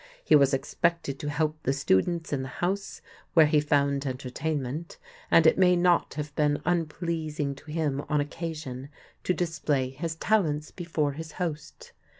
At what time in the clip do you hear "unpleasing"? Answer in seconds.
6.65-7.53